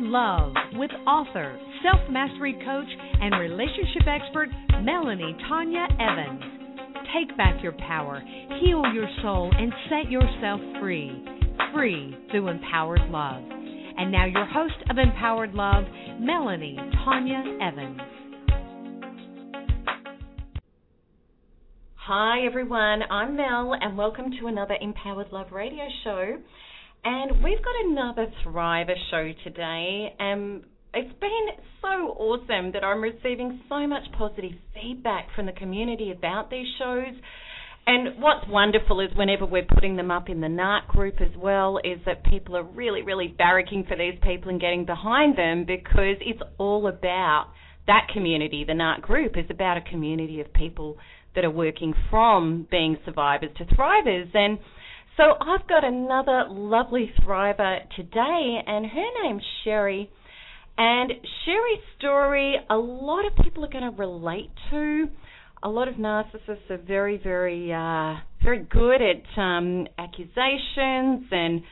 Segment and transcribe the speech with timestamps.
[0.00, 2.88] Love with author, self mastery coach,
[3.20, 4.48] and relationship expert
[4.82, 6.42] Melanie Tonia Evans.
[7.14, 8.20] Take back your power,
[8.60, 11.24] heal your soul, and set yourself free.
[11.72, 13.42] Free through empowered love.
[13.96, 15.84] And now, your host of Empowered Love,
[16.18, 18.00] Melanie Tonia Evans.
[21.94, 23.02] Hi, everyone.
[23.08, 26.38] I'm Mel, and welcome to another Empowered Love radio show.
[27.04, 30.14] And we've got another Thriver show today.
[30.18, 30.62] And
[30.94, 31.46] it's been
[31.82, 37.14] so awesome that I'm receiving so much positive feedback from the community about these shows.
[37.86, 41.78] And what's wonderful is whenever we're putting them up in the NARC group as well,
[41.84, 46.16] is that people are really, really barracking for these people and getting behind them because
[46.22, 47.48] it's all about
[47.86, 48.64] that community.
[48.66, 50.96] The NARC group is about a community of people
[51.34, 54.30] that are working from being survivors to thrivers.
[54.32, 54.58] And
[55.16, 60.10] so I've got another lovely thriver today, and her name's Sherry.
[60.76, 61.12] And
[61.44, 65.08] Sherry's story, a lot of people are going to relate to.
[65.62, 71.62] A lot of narcissists are very, very, uh, very good at um, accusations and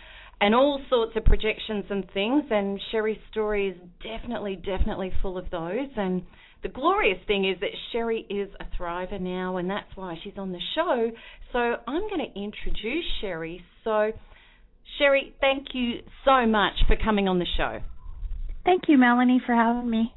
[0.40, 2.42] and all sorts of projections and things.
[2.50, 5.88] And Sherry's story is definitely, definitely full of those.
[5.96, 6.22] And
[6.62, 10.52] the glorious thing is that Sherry is a thriver now, and that's why she's on
[10.52, 11.10] the show.
[11.52, 13.64] So I'm going to introduce Sherry.
[13.82, 14.12] So,
[14.98, 17.80] Sherry, thank you so much for coming on the show.
[18.64, 20.14] Thank you, Melanie, for having me.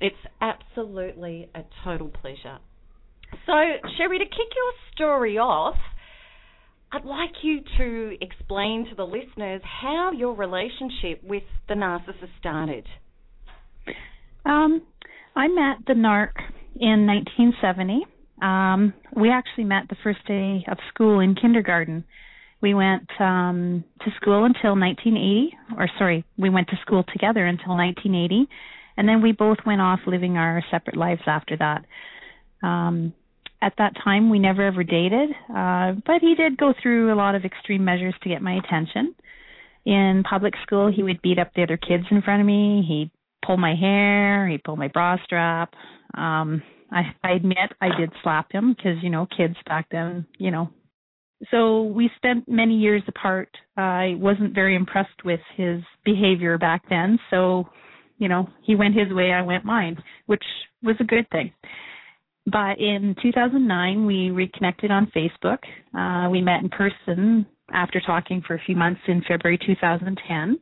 [0.00, 2.58] It's absolutely a total pleasure.
[3.46, 3.52] So,
[3.98, 5.76] Sherry, to kick your story off,
[6.90, 12.86] I'd like you to explain to the listeners how your relationship with the narcissist started.
[14.44, 14.82] Um,
[15.34, 16.32] I met the narc
[16.76, 18.04] in 1970.
[18.42, 22.04] Um, we actually met the first day of school in kindergarten.
[22.60, 27.76] We went um, to school until 1980, or sorry, we went to school together until
[27.76, 28.48] 1980,
[28.96, 31.84] and then we both went off living our separate lives after that.
[32.66, 33.14] Um,
[33.60, 37.34] at that time, we never ever dated, uh, but he did go through a lot
[37.34, 39.14] of extreme measures to get my attention.
[39.84, 42.84] In public school, he would beat up the other kids in front of me.
[42.86, 43.10] He'd
[43.44, 45.74] pull my hair, he'd pull my bra strap.
[46.14, 50.50] Um, I, I admit I did slap him because you know kids back then, you
[50.50, 50.70] know.
[51.50, 53.48] So we spent many years apart.
[53.76, 57.68] I wasn't very impressed with his behavior back then, so
[58.18, 60.44] you know he went his way, I went mine, which
[60.82, 61.52] was a good thing.
[62.46, 65.58] But in 2009, we reconnected on Facebook.
[65.96, 70.58] Uh, we met in person after talking for a few months in February 2010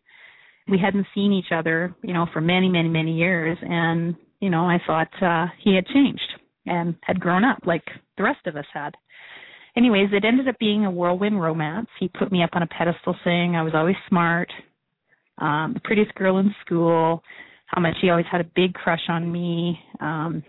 [0.70, 4.64] we hadn't seen each other, you know, for many, many, many years, and you know,
[4.64, 6.20] I thought uh, he had changed
[6.66, 7.84] and had grown up like
[8.16, 8.94] the rest of us had.
[9.76, 11.88] Anyways, it ended up being a whirlwind romance.
[11.98, 14.50] He put me up on a pedestal, saying I was always smart,
[15.38, 17.22] um, the prettiest girl in school,
[17.66, 19.78] how much he always had a big crush on me.
[20.00, 20.42] Um,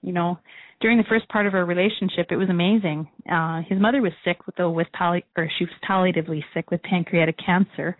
[0.00, 0.38] you know,
[0.80, 3.08] during the first part of our relationship, it was amazing.
[3.30, 6.82] Uh, his mother was sick with the with palli- or she was palliatively sick with
[6.82, 7.96] pancreatic cancer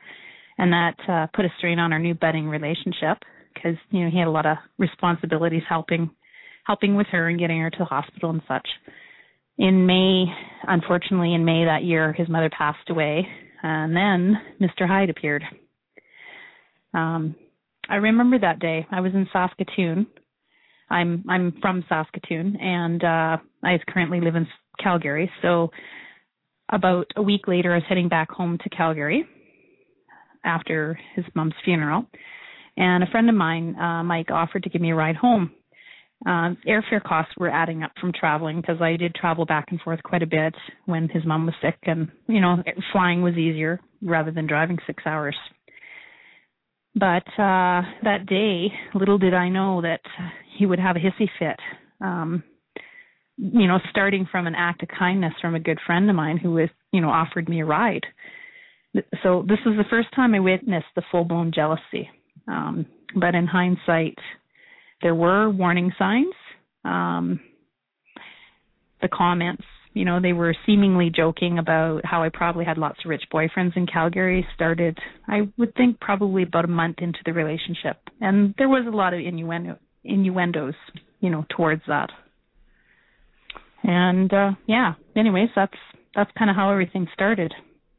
[0.58, 3.18] and that uh, put a strain on our new budding relationship
[3.52, 6.10] because you know he had a lot of responsibilities helping
[6.66, 8.66] helping with her and getting her to the hospital and such.
[9.58, 10.24] In May,
[10.66, 13.26] unfortunately, in May that year, his mother passed away,
[13.62, 14.86] and then Mr.
[14.86, 15.44] Hyde appeared.
[16.92, 17.36] Um,
[17.88, 18.86] I remember that day.
[18.90, 20.06] I was in Saskatoon.
[20.90, 24.46] I'm I'm from Saskatoon, and uh, I currently live in
[24.82, 25.30] Calgary.
[25.42, 25.70] So,
[26.70, 29.26] about a week later, I was heading back home to Calgary
[30.44, 32.06] after his mom's funeral.
[32.76, 35.52] And a friend of mine, uh, Mike, offered to give me a ride home.
[36.26, 40.02] Uh, airfare costs were adding up from traveling because I did travel back and forth
[40.02, 40.54] quite a bit
[40.86, 42.62] when his mom was sick, and you know,
[42.92, 45.36] flying was easier rather than driving six hours.
[46.94, 50.00] But uh, that day, little did I know that
[50.56, 51.58] he would have a hissy fit.
[52.00, 52.42] Um,
[53.36, 56.52] you know, starting from an act of kindness from a good friend of mine who
[56.52, 58.06] was, you know, offered me a ride
[59.22, 62.08] so this was the first time I witnessed the full blown jealousy.
[62.46, 64.18] Um, but in hindsight,
[65.02, 66.34] there were warning signs.
[66.84, 67.40] Um,
[69.00, 69.64] the comments
[69.94, 73.76] you know, they were seemingly joking about how I probably had lots of rich boyfriends
[73.76, 74.98] in Calgary started,
[75.28, 77.98] I would think, probably about a month into the relationship.
[78.20, 80.74] And there was a lot of innuendo, innuendos,
[81.20, 82.10] you know, towards that.
[83.84, 85.78] And uh yeah, anyways, that's
[86.14, 87.54] that's kind of how everything started.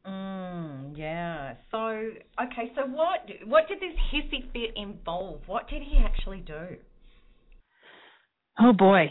[0.08, 1.56] Mm, yeah.
[1.72, 5.42] So, okay, so what what did this hissy fit involve?
[5.48, 6.78] What did he actually do?
[8.60, 9.08] Oh boy.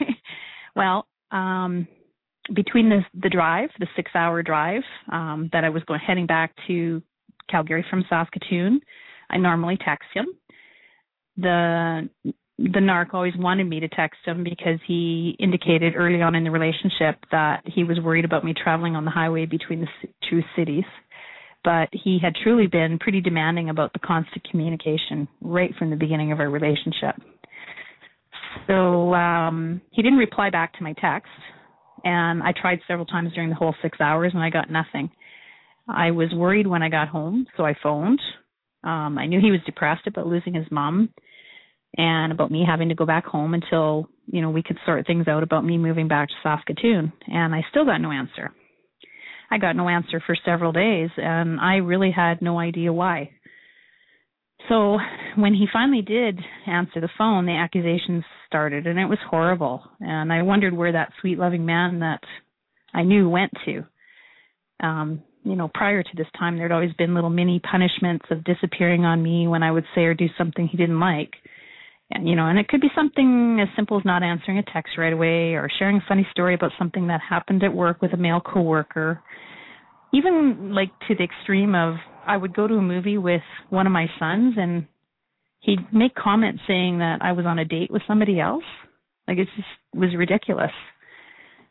[0.76, 1.86] well, um
[2.52, 6.54] between the the drive, the six hour drive um, that I was going heading back
[6.66, 7.02] to
[7.48, 8.80] Calgary from Saskatoon,
[9.30, 10.26] I normally text him.
[11.36, 12.08] The
[12.58, 16.50] the narc always wanted me to text him because he indicated early on in the
[16.50, 19.88] relationship that he was worried about me traveling on the highway between the
[20.30, 20.84] two cities.
[21.64, 26.30] But he had truly been pretty demanding about the constant communication right from the beginning
[26.30, 27.16] of our relationship.
[28.68, 31.30] So um, he didn't reply back to my text
[32.04, 35.10] and I tried several times during the whole six hours and I got nothing.
[35.88, 38.20] I was worried when I got home, so I phoned.
[38.84, 41.10] Um, I knew he was depressed about losing his mom
[41.96, 45.28] and about me having to go back home until, you know, we could sort things
[45.28, 47.12] out about me moving back to Saskatoon.
[47.26, 48.52] And I still got no answer.
[49.50, 53.30] I got no answer for several days and I really had no idea why.
[54.68, 54.98] So
[55.36, 59.82] when he finally did answer the phone, the accusations started, and it was horrible.
[60.00, 62.20] And I wondered where that sweet, loving man that
[62.94, 63.84] I knew went to.
[64.80, 69.04] Um, you know, prior to this time, there'd always been little mini punishments of disappearing
[69.04, 71.34] on me when I would say or do something he didn't like.
[72.10, 74.98] And you know, and it could be something as simple as not answering a text
[74.98, 78.16] right away or sharing a funny story about something that happened at work with a
[78.16, 79.22] male coworker.
[80.12, 81.94] Even like to the extreme of
[82.26, 84.86] I would go to a movie with one of my sons and
[85.60, 88.64] he'd make comments saying that I was on a date with somebody else.
[89.26, 90.72] Like it just was ridiculous.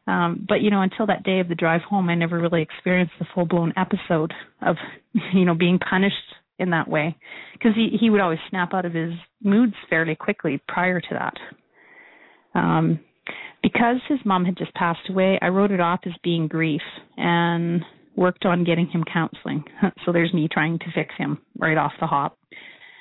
[0.08, 3.14] Um, but you know, until that day of the drive home, I never really experienced
[3.20, 4.76] the full blown episode of,
[5.34, 6.16] you know, being punished
[6.60, 7.18] in that way,
[7.54, 12.60] because he he would always snap out of his moods fairly quickly prior to that.
[12.60, 13.00] Um,
[13.62, 16.82] because his mom had just passed away, I wrote it off as being grief,
[17.18, 17.84] and
[18.16, 19.64] worked on getting him counseling.
[20.06, 22.38] so there's me trying to fix him right off the hop.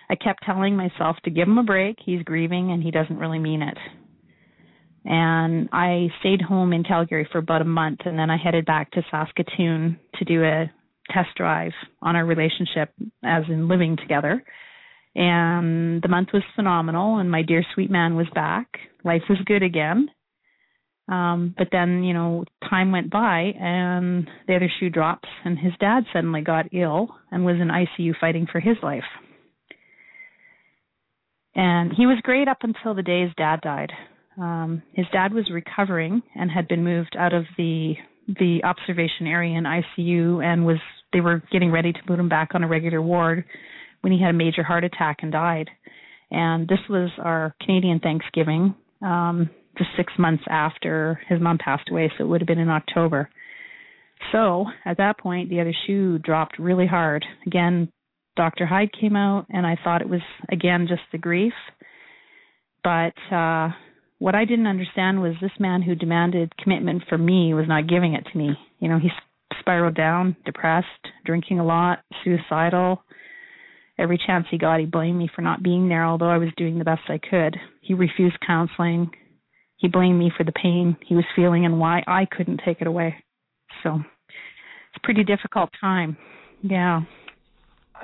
[0.08, 1.96] I kept telling myself to give him a break.
[2.04, 3.78] He's grieving and he doesn't really mean it.
[5.04, 8.90] And I stayed home in Calgary for about a month and then I headed back
[8.92, 10.70] to Saskatoon to do a
[11.12, 12.92] test drive on our relationship
[13.24, 14.42] as in living together.
[15.14, 18.68] And the month was phenomenal and my dear sweet man was back.
[19.04, 20.08] Life was good again.
[21.08, 25.72] Um, but then, you know, time went by and the other shoe drops and his
[25.80, 29.02] dad suddenly got ill and was in ICU fighting for his life.
[31.54, 33.92] And he was great up until the day his dad died.
[34.38, 37.94] Um, his dad was recovering and had been moved out of the
[38.28, 40.78] the observation area in ICU and was
[41.12, 43.44] they were getting ready to put him back on a regular ward
[44.00, 45.70] when he had a major heart attack and died.
[46.30, 48.74] And this was our Canadian Thanksgiving.
[49.02, 52.68] Um, just six months after his mom passed away, so it would have been in
[52.68, 53.28] October.
[54.30, 57.24] So at that point, the other shoe dropped really hard.
[57.46, 57.90] Again,
[58.36, 58.66] Dr.
[58.66, 60.20] Hyde came out, and I thought it was
[60.50, 61.52] again just the grief.
[62.84, 63.70] But uh,
[64.18, 68.14] what I didn't understand was this man who demanded commitment from me was not giving
[68.14, 68.54] it to me.
[68.78, 69.08] You know, he
[69.62, 70.86] spiraled down, depressed,
[71.24, 73.02] drinking a lot, suicidal.
[73.98, 76.78] Every chance he got, he blamed me for not being there, although I was doing
[76.78, 77.56] the best I could.
[77.80, 79.10] He refused counseling,
[79.82, 82.86] he blamed me for the pain he was feeling and why I couldn't take it
[82.86, 83.16] away.
[83.82, 86.16] So it's a pretty difficult time.
[86.62, 87.00] Yeah.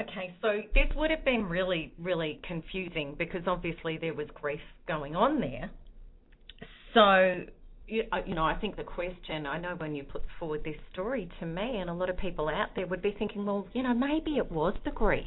[0.00, 5.14] Okay, so this would have been really, really confusing because obviously there was grief going
[5.14, 5.70] on there.
[6.94, 7.44] So,
[7.88, 10.76] you, uh, you know, I think the question, I know when you put forward this
[10.92, 13.82] story to me, and a lot of people out there would be thinking, well, you
[13.82, 15.26] know, maybe it was the grief.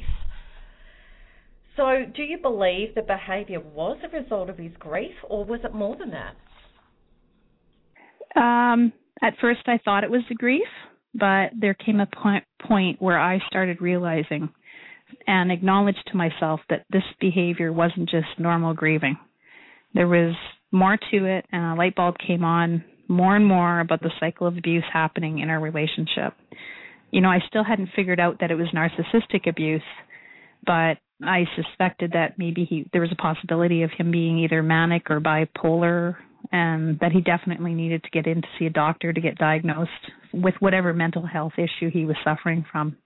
[1.76, 5.74] So, do you believe the behaviour was a result of his grief, or was it
[5.74, 6.36] more than that?
[8.40, 8.92] Um,
[9.22, 10.66] at first, I thought it was the grief,
[11.14, 14.50] but there came a point, point where I started realizing
[15.26, 19.16] and acknowledged to myself that this behavior wasn't just normal grieving.
[19.94, 20.34] There was
[20.72, 24.46] more to it, and a light bulb came on more and more about the cycle
[24.46, 26.34] of abuse happening in our relationship.
[27.10, 29.82] You know, I still hadn't figured out that it was narcissistic abuse,
[30.64, 35.10] but I suspected that maybe he there was a possibility of him being either manic
[35.10, 36.16] or bipolar
[36.50, 39.90] and that he definitely needed to get in to see a doctor to get diagnosed
[40.32, 42.96] with whatever mental health issue he was suffering from.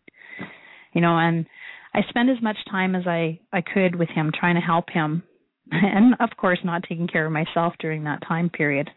[0.95, 1.47] You know, and
[1.93, 5.23] I spent as much time as I I could with him trying to help him
[5.71, 8.91] and of course not taking care of myself during that time period.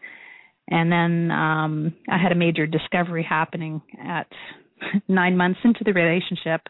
[0.68, 4.26] And then um I had a major discovery happening at
[5.08, 6.62] 9 months into the relationship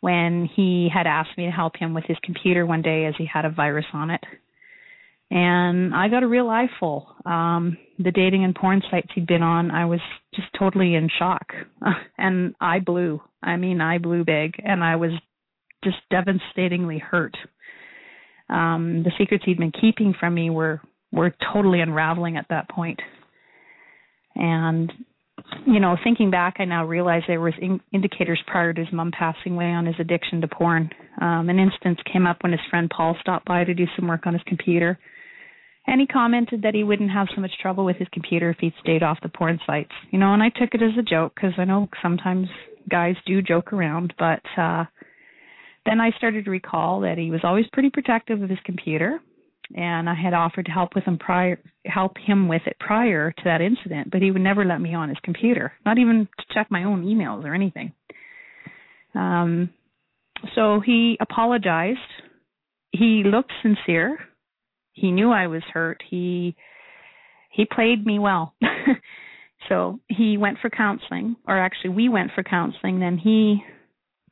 [0.00, 3.26] when he had asked me to help him with his computer one day as he
[3.26, 4.22] had a virus on it.
[5.30, 7.14] And I got a real eyeful.
[7.24, 10.00] Um the dating and porn sites he'd been on, I was
[10.34, 11.52] just totally in shock.
[12.18, 13.20] and I blew.
[13.42, 15.12] I mean, I blew big and I was
[15.84, 17.36] just devastatingly hurt.
[18.48, 20.80] Um the secrets he'd been keeping from me were
[21.12, 23.00] were totally unraveling at that point.
[24.34, 24.92] And
[25.66, 29.10] you know, thinking back, I now realize there was in- indicators prior to his mom
[29.10, 30.90] passing away on his addiction to porn.
[31.20, 34.26] Um, an instance came up when his friend Paul stopped by to do some work
[34.26, 34.98] on his computer,
[35.86, 38.74] and he commented that he wouldn't have so much trouble with his computer if he'd
[38.80, 39.92] stayed off the porn sites.
[40.10, 42.48] You know, and I took it as a joke because I know sometimes
[42.88, 44.84] guys do joke around, but uh
[45.86, 49.20] then I started to recall that he was always pretty protective of his computer
[49.74, 53.42] and I had offered to help with him prior help him with it prior to
[53.44, 56.70] that incident, but he would never let me on his computer, not even to check
[56.70, 57.92] my own emails or anything.
[59.14, 59.70] Um
[60.54, 61.98] so he apologized.
[62.90, 64.18] He looked sincere.
[64.92, 66.02] He knew I was hurt.
[66.08, 66.56] He
[67.50, 68.54] he played me well.
[69.68, 73.62] so he went for counseling, or actually we went for counseling, then he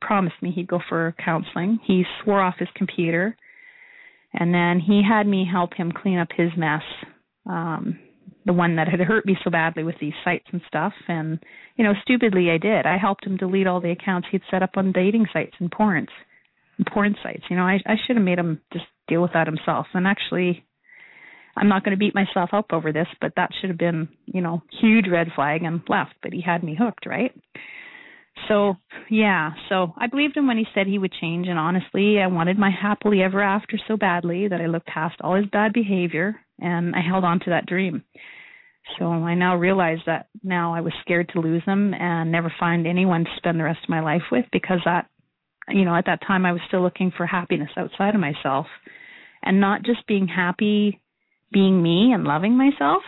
[0.01, 1.79] promised me he'd go for counseling.
[1.85, 3.35] He swore off his computer
[4.33, 6.83] and then he had me help him clean up his mess
[7.49, 7.99] um
[8.45, 10.93] the one that had hurt me so badly with these sites and stuff.
[11.07, 11.39] And
[11.75, 12.85] you know stupidly i did.
[12.85, 16.09] I helped him delete all the accounts he'd set up on dating sites and porns
[16.77, 17.43] and porn sites.
[17.49, 19.87] You know i i should have made him just deal with that himself.
[19.93, 20.65] And actually
[21.57, 24.41] i'm not going to beat myself up over this but that should have been you
[24.41, 27.33] know huge red flag and left but he had me hooked right
[28.47, 28.75] so,
[29.09, 32.57] yeah, so I believed him when he said he would change, and honestly, I wanted
[32.57, 36.95] my happily ever after so badly that I looked past all his bad behavior and
[36.95, 38.03] I held on to that dream.
[38.97, 42.87] So I now realize that now I was scared to lose him and never find
[42.87, 45.07] anyone to spend the rest of my life with because that,
[45.69, 48.65] you know, at that time I was still looking for happiness outside of myself
[49.43, 50.99] and not just being happy
[51.51, 53.03] being me and loving myself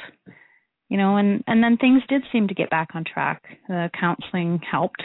[0.93, 3.41] you know and and then things did seem to get back on track.
[3.67, 5.01] The counseling helped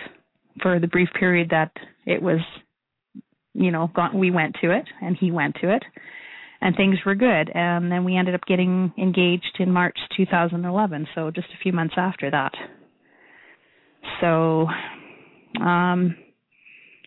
[0.60, 1.72] for the brief period that
[2.04, 2.40] it was
[3.54, 5.82] you know got, we went to it and he went to it
[6.60, 7.50] and things were good.
[7.54, 11.94] And then we ended up getting engaged in March 2011 so just a few months
[11.96, 12.52] after that.
[14.20, 14.66] So
[15.58, 16.16] um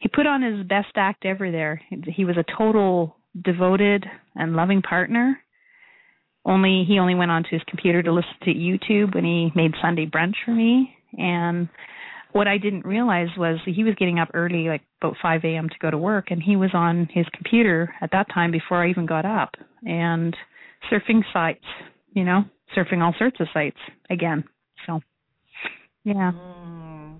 [0.01, 1.83] he put on his best act ever there.
[2.07, 5.37] He was a total devoted and loving partner
[6.45, 10.05] only he only went onto his computer to listen to YouTube when he made Sunday
[10.05, 10.95] brunch for me.
[11.17, 11.69] And
[12.31, 15.69] what I didn't realize was he was getting up early, like about 5 a.m.
[15.69, 18.89] to go to work, and he was on his computer at that time before I
[18.89, 19.51] even got up
[19.83, 20.35] and
[20.91, 21.65] surfing sites,
[22.13, 22.43] you know,
[22.75, 23.77] surfing all sorts of sites
[24.09, 24.43] again.
[24.87, 25.01] So,
[26.03, 26.31] yeah.
[26.33, 27.17] Mm.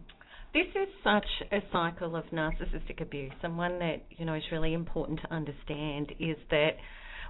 [0.54, 4.74] This is such a cycle of narcissistic abuse, and one that you know is really
[4.74, 6.12] important to understand.
[6.20, 6.72] Is that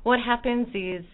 [0.01, 1.05] what happens is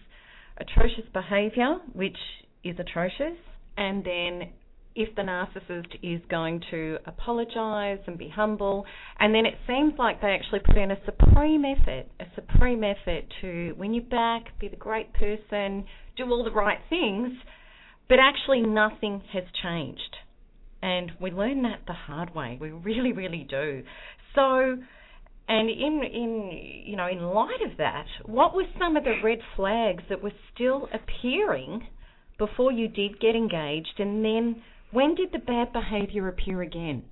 [0.60, 2.16] atrocious behaviour, which
[2.64, 3.38] is atrocious,
[3.76, 4.50] and then
[4.94, 8.84] if the narcissist is going to apologize and be humble,
[9.20, 13.22] and then it seems like they actually put in a supreme effort, a supreme effort
[13.40, 15.84] to win you back, be the great person,
[16.16, 17.30] do all the right things,
[18.08, 20.16] but actually nothing has changed.
[20.82, 22.58] And we learn that the hard way.
[22.60, 23.84] We really, really do.
[24.34, 24.78] So,
[25.48, 29.38] and in in you know in light of that, what were some of the red
[29.56, 31.86] flags that were still appearing
[32.38, 34.62] before you did get engaged, and then
[34.92, 37.02] when did the bad behavior appear again?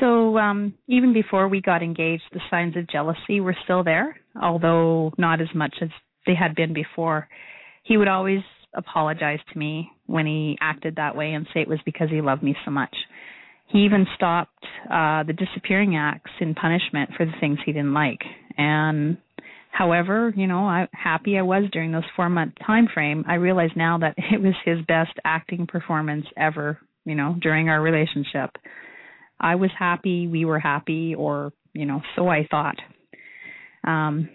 [0.00, 5.12] So um, even before we got engaged, the signs of jealousy were still there, although
[5.18, 5.88] not as much as
[6.26, 7.28] they had been before.
[7.84, 8.40] He would always
[8.74, 12.42] apologize to me when he acted that way and say it was because he loved
[12.42, 12.94] me so much.
[13.72, 18.20] He even stopped uh, the disappearing acts in punishment for the things he didn't like.
[18.58, 19.16] And
[19.70, 23.24] however, you know, I happy I was during those four month time frame.
[23.26, 26.78] I realize now that it was his best acting performance ever.
[27.04, 28.50] You know, during our relationship,
[29.40, 32.76] I was happy, we were happy, or you know, so I thought.
[33.84, 34.28] Um,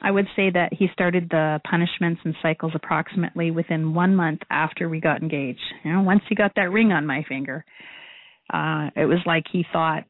[0.00, 4.88] I would say that he started the punishments and cycles approximately within one month after
[4.88, 5.58] we got engaged.
[5.82, 7.64] You know, once he got that ring on my finger,
[8.52, 10.04] uh, it was like he thought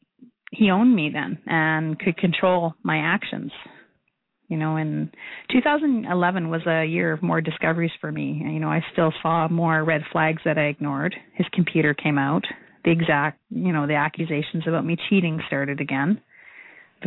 [0.51, 3.51] he owned me then and could control my actions.
[4.47, 5.13] You know, and
[5.51, 8.41] 2011 was a year of more discoveries for me.
[8.43, 11.15] You know, I still saw more red flags that I ignored.
[11.35, 12.43] His computer came out.
[12.83, 16.19] The exact, you know, the accusations about me cheating started again.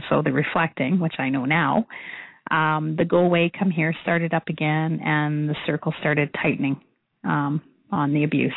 [0.09, 1.87] So the reflecting, which I know now,
[2.51, 6.81] um, the go away, come here started up again, and the circle started tightening.
[7.25, 8.55] um, on the abuse.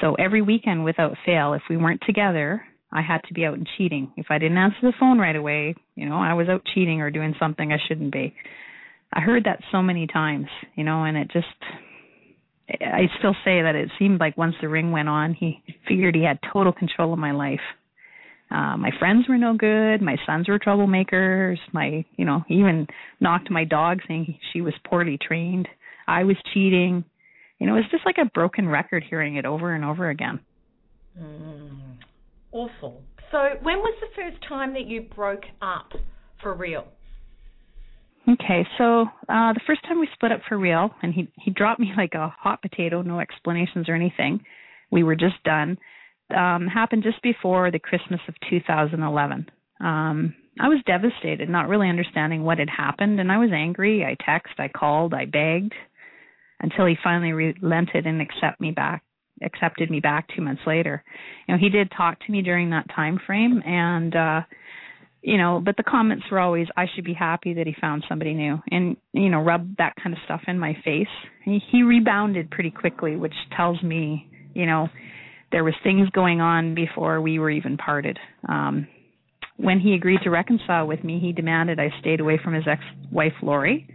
[0.00, 3.68] So every weekend without fail, if we weren't together, I had to be out and
[3.76, 4.12] cheating.
[4.16, 7.10] If I didn't answer the phone right away, you know, I was out cheating or
[7.10, 8.34] doing something I shouldn't be.
[9.12, 11.46] I heard that so many times, you know, and it just
[12.70, 16.22] I still say that it seemed like once the ring went on, he figured he
[16.22, 17.60] had total control of my life.
[18.50, 20.02] Uh, my friends were no good.
[20.02, 21.58] My sons were troublemakers.
[21.72, 22.86] My, you know, he even
[23.20, 25.68] knocked my dog saying she was poorly trained.
[26.06, 27.04] I was cheating.
[27.58, 30.40] You know, it was just like a broken record hearing it over and over again.
[31.20, 31.96] Mm,
[32.52, 33.02] awful.
[33.32, 35.92] So, when was the first time that you broke up
[36.40, 36.86] for real?
[38.28, 41.80] Okay, so uh the first time we split up for real, and he he dropped
[41.80, 44.40] me like a hot potato, no explanations or anything.
[44.90, 45.78] We were just done.
[46.34, 49.46] Um, happened just before the Christmas of 2011.
[49.80, 54.04] Um, I was devastated, not really understanding what had happened, and I was angry.
[54.04, 55.72] I texted, I called, I begged,
[56.60, 59.02] until he finally relented and accept me back,
[59.42, 61.02] accepted me back two months later.
[61.46, 64.40] You know, he did talk to me during that time frame, and uh,
[65.22, 68.34] you know, but the comments were always, I should be happy that he found somebody
[68.34, 71.08] new and, you know, rub that kind of stuff in my face.
[71.44, 74.88] He, he rebounded pretty quickly, which tells me, you know,
[75.50, 78.18] there was things going on before we were even parted.
[78.48, 78.86] Um,
[79.56, 83.32] when he agreed to reconcile with me, he demanded I stayed away from his ex-wife,
[83.42, 83.88] Lori.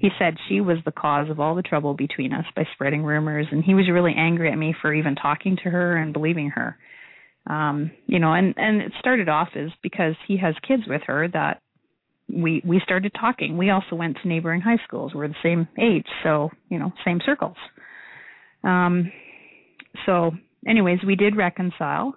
[0.00, 3.46] He said she was the cause of all the trouble between us by spreading rumors,
[3.52, 6.78] and he was really angry at me for even talking to her and believing her.
[7.46, 11.28] Um you know and and it started off as because he has kids with her
[11.28, 11.60] that
[12.28, 13.58] we we started talking.
[13.58, 15.12] We also went to neighboring high schools.
[15.14, 17.56] We're the same age so you know same circles.
[18.64, 19.12] Um
[20.06, 20.32] so
[20.66, 22.14] anyways we did reconcile.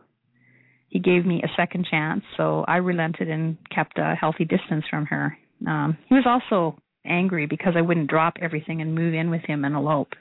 [0.88, 5.06] He gave me a second chance so i relented and kept a healthy distance from
[5.08, 5.38] her.
[5.68, 9.66] Um he was also angry because i wouldn't drop everything and move in with him
[9.66, 10.14] and elope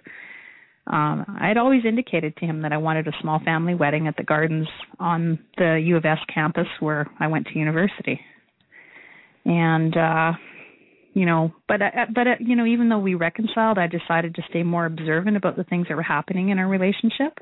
[0.84, 4.16] um, I had always indicated to him that I wanted a small family wedding at
[4.16, 4.66] the gardens
[4.98, 8.20] on the U of S campus where I went to university.
[9.44, 10.32] And uh
[11.14, 14.42] you know, but uh, but uh, you know, even though we reconciled, I decided to
[14.48, 17.38] stay more observant about the things that were happening in our relationship.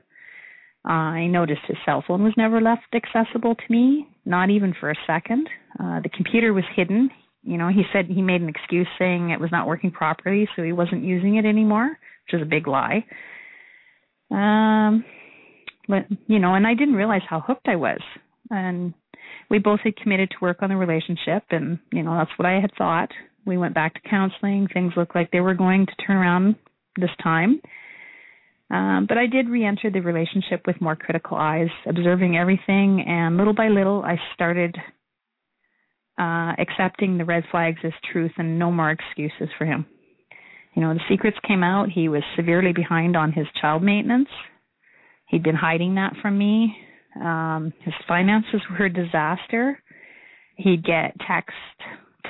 [0.85, 4.91] Uh, I noticed his cell phone was never left accessible to me, not even for
[4.91, 5.49] a second.
[5.79, 7.11] Uh, the computer was hidden.
[7.43, 10.63] You know, he said he made an excuse saying it was not working properly, so
[10.63, 13.05] he wasn't using it anymore, which is a big lie.
[14.31, 15.05] Um,
[15.89, 18.01] but you know, and I didn't realize how hooked I was.
[18.51, 18.95] And
[19.49, 22.61] we both had committed to work on the relationship, and you know, that's what I
[22.61, 23.11] had thought.
[23.47, 24.69] We went back to counseling.
[24.73, 26.57] Things looked like they were going to turn around
[26.99, 27.61] this time.
[28.71, 33.55] Um, but I did re-enter the relationship with more critical eyes, observing everything, and little
[33.55, 34.77] by little, I started
[36.21, 39.87] uh, accepting the red flags as truth and no more excuses for him.
[40.75, 41.89] You know, the secrets came out.
[41.89, 44.29] He was severely behind on his child maintenance.
[45.29, 46.77] He'd been hiding that from me.
[47.17, 49.83] Um, his finances were a disaster.
[50.57, 51.57] He'd get text,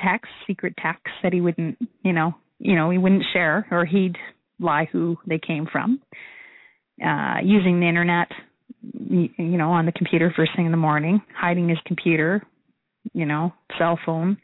[0.01, 4.15] text, secret texts that he wouldn't, you know, you know, he wouldn't share, or he'd
[4.59, 5.99] lie who they came from.
[7.03, 8.27] Uh, using the internet,
[8.93, 12.41] you know, on the computer first thing in the morning, hiding his computer,
[13.13, 14.37] you know, cell phone,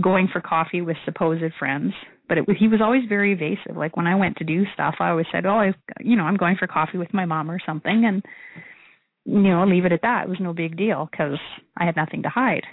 [0.00, 1.92] going for coffee with supposed friends,
[2.28, 3.76] but it he was always very evasive.
[3.76, 6.36] Like when I went to do stuff, I always said, "Oh, I, you know, I'm
[6.36, 8.22] going for coffee with my mom or something," and
[9.24, 10.24] you know, leave it at that.
[10.24, 11.38] It was no big deal because
[11.76, 12.64] I had nothing to hide.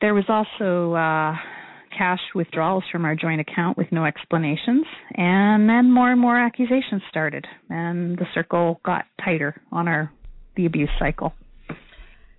[0.00, 1.36] There was also uh
[1.96, 7.02] cash withdrawals from our joint account with no explanations, and then more and more accusations
[7.10, 10.10] started, and the circle got tighter on our
[10.56, 11.32] the abuse cycle.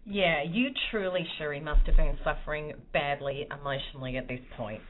[0.05, 4.81] Yeah, you truly, Sherry, must have been suffering badly emotionally at this point.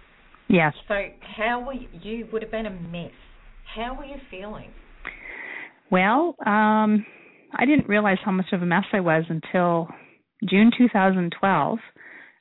[0.50, 0.74] Yes.
[0.88, 0.96] So
[1.38, 3.12] how were you, you would have been a mess.
[3.76, 4.72] How were you feeling?
[5.92, 7.06] Well, um
[7.56, 9.88] I didn't realize how much of a mess I was until
[10.50, 11.80] June 2012.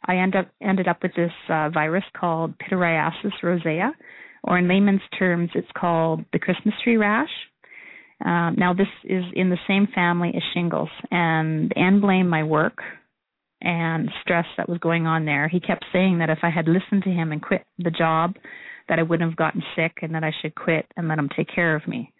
[0.06, 3.92] I end up ended up with this uh, virus called pityriasis rosea,
[4.42, 7.30] or in layman's terms, it's called the Christmas tree rash.
[8.24, 12.78] Um, now, this is in the same family as shingles, and Anne blamed my work
[13.60, 15.48] and stress that was going on there.
[15.48, 18.34] He kept saying that if I had listened to him and quit the job,
[18.88, 21.48] that I wouldn't have gotten sick and that I should quit and let him take
[21.52, 22.12] care of me.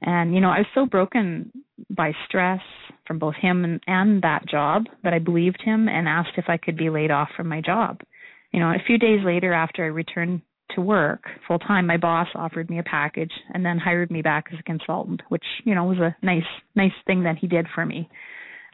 [0.00, 1.52] And you know, I was so broken
[1.88, 2.60] by stress
[3.06, 6.56] from both him and, and that job that I believed him and asked if I
[6.56, 8.00] could be laid off from my job.
[8.52, 10.42] You know, a few days later after I returned
[10.74, 14.46] to work full time, my boss offered me a package and then hired me back
[14.52, 16.42] as a consultant, which, you know, was a nice
[16.74, 18.08] nice thing that he did for me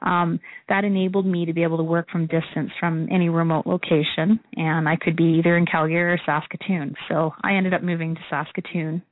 [0.02, 4.40] um, that enabled me to be able to work from distance from any remote location,
[4.54, 6.94] and I could be either in Calgary or Saskatoon.
[7.08, 9.02] So I ended up moving to Saskatoon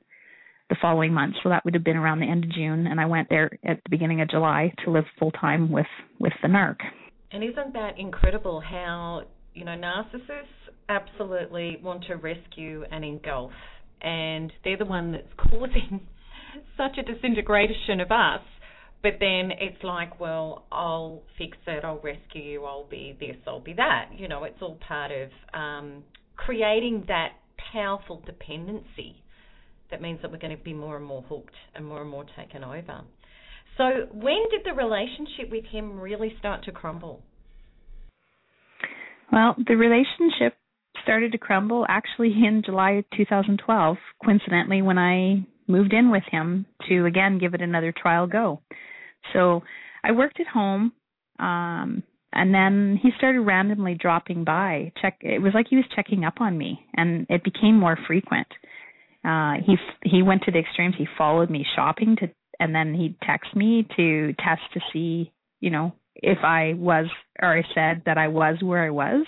[0.69, 1.35] the following month.
[1.43, 3.81] So that would have been around the end of June, and I went there at
[3.83, 5.87] the beginning of July to live full time with
[6.19, 6.77] with the NARC.
[7.31, 8.61] And isn't that incredible?
[8.61, 9.23] How
[9.57, 10.45] you know narcissists
[10.87, 13.51] absolutely want to rescue and engulf,
[14.01, 16.01] and they're the one that's causing
[16.77, 18.41] such a disintegration of us.
[19.03, 23.59] But then it's like, well, I'll fix it, I'll rescue you, I'll be this, I'll
[23.59, 24.09] be that.
[24.15, 26.03] You know, it's all part of um,
[26.35, 27.33] creating that
[27.71, 29.23] powerful dependency
[29.91, 32.25] that means that we're going to be more and more hooked and more and more
[32.35, 33.01] taken over.
[33.77, 37.21] So, when did the relationship with him really start to crumble?
[39.31, 40.57] Well, the relationship
[41.03, 47.05] started to crumble actually in July 2012, coincidentally, when I moved in with him to
[47.05, 48.61] again give it another trial go.
[49.33, 49.63] So
[50.03, 50.93] I worked at home,
[51.39, 54.91] um, and then he started randomly dropping by.
[55.01, 55.17] Check.
[55.21, 58.47] It was like he was checking up on me, and it became more frequent.
[59.25, 60.95] Uh, he he went to the extremes.
[60.97, 65.69] He followed me shopping to, and then he'd text me to test to see, you
[65.69, 67.07] know, if I was
[67.41, 69.25] or I said that I was where I was.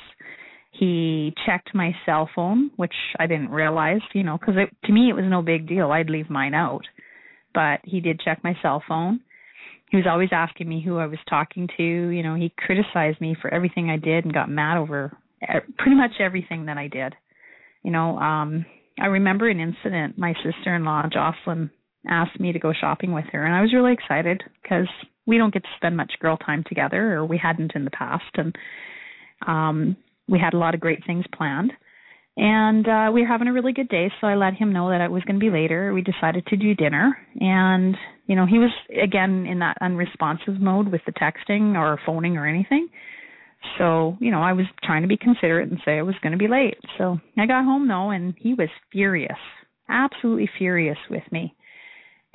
[0.72, 5.16] He checked my cell phone, which I didn't realize, you know, because to me it
[5.16, 5.92] was no big deal.
[5.92, 6.84] I'd leave mine out,
[7.54, 9.20] but he did check my cell phone.
[9.92, 11.84] He was always asking me who I was talking to.
[11.84, 15.18] You know, he criticized me for everything I did and got mad over
[15.78, 17.16] pretty much everything that I did.
[17.84, 18.66] You know, um
[19.02, 20.18] I remember an incident.
[20.18, 21.72] My sister-in-law Jocelyn
[22.08, 24.88] asked me to go shopping with her, and I was really excited because
[25.30, 28.34] we don't get to spend much girl time together, or we hadn't in the past,
[28.36, 28.58] and
[29.48, 29.96] um,
[30.28, 31.72] we had a lot of great things planned.
[32.36, 35.02] And uh, we were having a really good day, so I let him know that
[35.02, 35.94] it was going to be later.
[35.94, 37.96] We decided to do dinner, and
[38.28, 42.48] you know he was again in that unresponsive mode with the texting or phoning or
[42.48, 42.90] anything.
[43.78, 46.38] So, you know, I was trying to be considerate and say I was going to
[46.38, 46.78] be late.
[46.98, 49.38] So I got home though, and he was furious,
[49.90, 51.54] absolutely furious with me.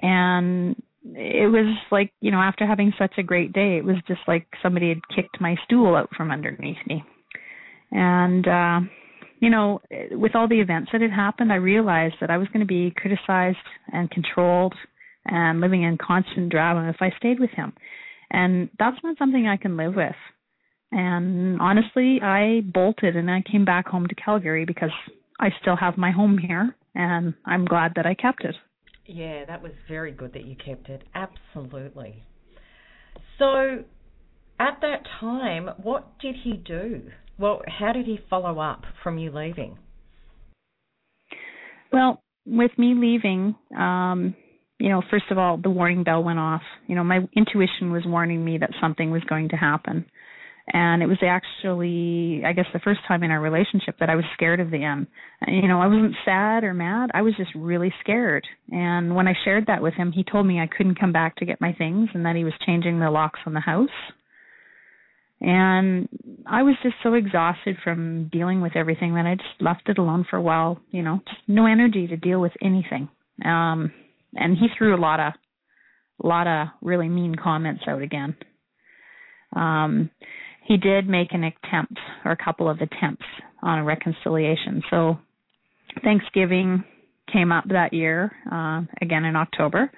[0.01, 4.21] And it was like, you know, after having such a great day, it was just
[4.27, 7.05] like somebody had kicked my stool out from underneath me.
[7.93, 8.81] And, uh,
[9.41, 9.81] you know,
[10.13, 12.93] with all the events that had happened, I realized that I was going to be
[12.97, 13.59] criticized
[13.93, 14.75] and controlled
[15.27, 17.75] and living in constant drama if I stayed with him.
[18.31, 20.17] And that's not something I can live with.
[20.91, 24.91] And honestly, I bolted and I came back home to Calgary because
[25.41, 28.55] I still have my home here and I'm glad that I kept it.
[29.07, 31.03] Yeah, that was very good that you kept it.
[31.15, 32.25] Absolutely.
[33.39, 33.85] So,
[34.59, 37.03] at that time, what did he do?
[37.39, 39.77] Well, how did he follow up from you leaving?
[41.93, 44.35] Well, with me leaving, um,
[44.79, 46.63] you know, first of all, the warning bell went off.
[46.87, 50.07] You know, my intuition was warning me that something was going to happen
[50.69, 54.25] and it was actually i guess the first time in our relationship that i was
[54.35, 55.07] scared of the end
[55.47, 57.11] you know i wasn't sad or mad.
[57.13, 58.47] I was just really scared.
[58.71, 61.45] And when i shared that with him he told me i couldn't come back to
[61.45, 63.89] get my things and that he was changing the locks on the house.
[65.41, 66.09] And
[66.47, 70.27] i was just so exhausted from dealing with everything that i just left it alone
[70.29, 73.09] for a while you know just no energy to deal with anything.
[73.45, 73.93] Um
[74.35, 75.35] and he threw a lot of
[76.23, 78.37] a lot of really mean comments out again.
[79.55, 80.11] Um
[80.65, 83.27] he did make an attempt or a couple of attempts
[83.63, 84.83] on a reconciliation.
[84.91, 85.19] So
[86.03, 86.85] Thanksgiving
[87.33, 89.91] came up that year, uh, again in October,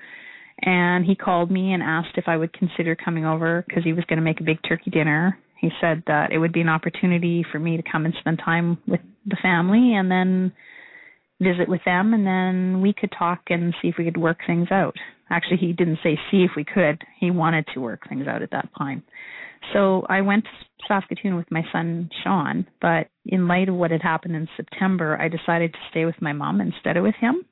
[0.62, 4.04] and he called me and asked if I would consider coming over because he was
[4.04, 5.38] going to make a big turkey dinner.
[5.60, 8.78] He said that it would be an opportunity for me to come and spend time
[8.86, 10.52] with the family and then
[11.40, 14.68] visit with them and then we could talk and see if we could work things
[14.70, 14.96] out.
[15.28, 17.02] Actually, he didn't say see if we could.
[17.18, 19.02] He wanted to work things out at that time.
[19.72, 20.50] So I went to
[20.88, 25.28] Saskatoon with my son Sean, but in light of what had happened in September, I
[25.28, 27.44] decided to stay with my mom instead of with him.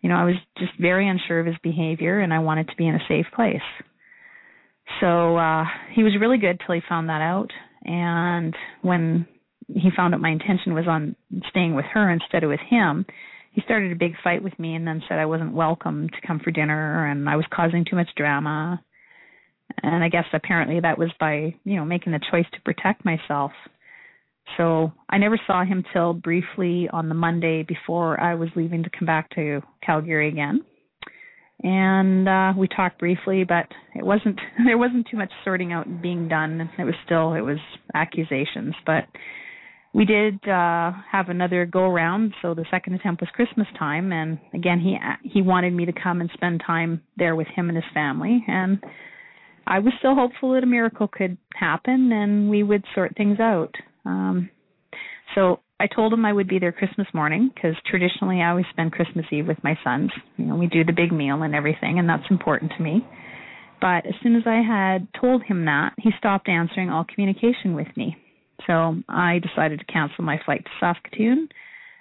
[0.00, 2.86] You know, I was just very unsure of his behavior and I wanted to be
[2.86, 3.56] in a safe place.
[5.00, 7.50] So uh he was really good till he found that out
[7.84, 9.26] and when
[9.68, 11.16] he found out my intention was on
[11.48, 13.06] staying with her instead of with him,
[13.52, 16.38] he started a big fight with me and then said I wasn't welcome to come
[16.38, 18.82] for dinner and I was causing too much drama
[19.82, 23.52] and I guess apparently that was by you know making the choice to protect myself.
[24.56, 28.90] So I never saw him till briefly on the Monday before I was leaving to
[28.90, 30.64] come back to Calgary again.
[31.62, 36.28] And uh we talked briefly, but it wasn't there wasn't too much sorting out being
[36.28, 36.68] done.
[36.78, 37.58] It was still it was
[37.94, 39.04] accusations, but
[39.94, 44.38] we did uh have another go around so the second attempt was christmas time and
[44.52, 47.86] again he he wanted me to come and spend time there with him and his
[47.94, 48.82] family and
[49.66, 53.74] I was still hopeful that a miracle could happen and we would sort things out.
[54.04, 54.50] Um,
[55.34, 58.92] so I told him I would be there Christmas morning because traditionally I always spend
[58.92, 60.10] Christmas Eve with my sons.
[60.36, 63.06] You know, we do the big meal and everything, and that's important to me.
[63.80, 67.88] But as soon as I had told him that, he stopped answering all communication with
[67.96, 68.16] me.
[68.66, 71.48] So I decided to cancel my flight to Saskatoon.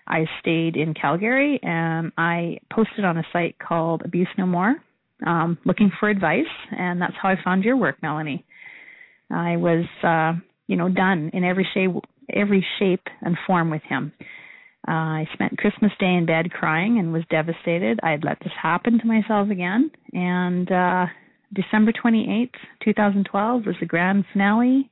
[0.07, 4.75] I stayed in Calgary and I posted on a site called Abuse No More,
[5.25, 8.45] um, looking for advice, and that's how I found your work, Melanie.
[9.29, 11.91] I was, uh, you know, done in every shape,
[12.31, 14.13] every shape and form with him.
[14.87, 17.99] Uh, I spent Christmas Day in bed crying and was devastated.
[18.03, 21.05] I had let this happen to myself again, and uh,
[21.53, 22.49] December 28th,
[22.83, 24.89] 2012 was the grand finale,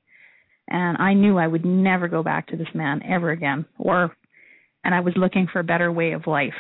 [0.70, 4.16] and I knew I would never go back to this man ever again, or,
[4.86, 6.54] and I was looking for a better way of life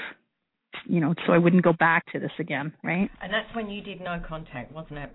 [0.86, 3.10] you know, so I wouldn't go back to this again, right?
[3.22, 5.12] And that's when you did no contact, wasn't it?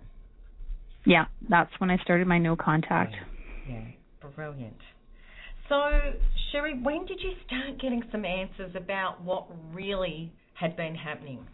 [1.05, 3.15] Yeah, that's when I started my no contact.
[3.69, 4.29] Yeah, yeah.
[4.35, 4.77] brilliant.
[5.69, 5.91] So,
[6.51, 11.47] Sherry, when did you start getting some answers about what really had been happening?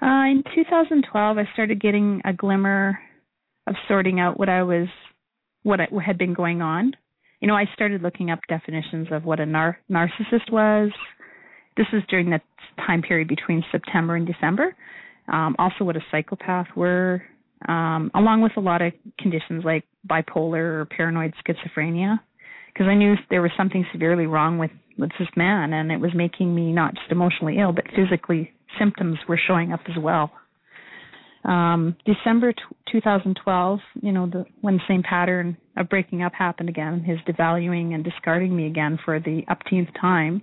[0.00, 2.98] Uh, in 2012, I started getting a glimmer
[3.66, 4.86] of sorting out what I was,
[5.64, 6.92] what I, had been going on.
[7.40, 10.90] You know, I started looking up definitions of what a nar- narcissist was,
[11.78, 12.40] this is during the
[12.84, 14.76] time period between September and December.
[15.32, 17.22] Um, also, what a psychopath were,
[17.66, 22.18] um, along with a lot of conditions like bipolar or paranoid schizophrenia,
[22.72, 26.10] because I knew there was something severely wrong with with this man, and it was
[26.14, 30.32] making me not just emotionally ill, but physically symptoms were showing up as well.
[31.44, 32.60] Um, December t-
[32.92, 37.94] 2012, you know, the, when the same pattern of breaking up happened again, his devaluing
[37.94, 40.42] and discarding me again for the upteenth time,